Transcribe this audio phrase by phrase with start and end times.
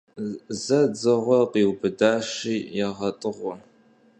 [0.61, 2.55] Зы дзыгъуэ къиубыдащи,
[2.85, 3.53] егъэтӀыгъуэ.